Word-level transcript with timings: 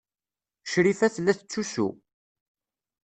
Crifa 0.71 1.07
tella 1.15 1.33
tettusu. 1.39 1.89